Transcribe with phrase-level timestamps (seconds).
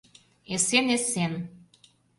[0.55, 1.33] Эсен-эсен.